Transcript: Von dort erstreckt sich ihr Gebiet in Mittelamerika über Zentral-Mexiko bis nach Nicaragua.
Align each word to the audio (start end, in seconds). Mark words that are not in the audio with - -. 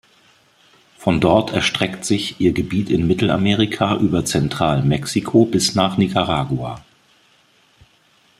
Von 0.97 1.21
dort 1.21 1.53
erstreckt 1.53 2.05
sich 2.05 2.39
ihr 2.41 2.53
Gebiet 2.53 2.89
in 2.89 3.05
Mittelamerika 3.05 3.97
über 3.99 4.25
Zentral-Mexiko 4.25 5.45
bis 5.45 5.75
nach 5.75 5.95
Nicaragua. 5.95 6.83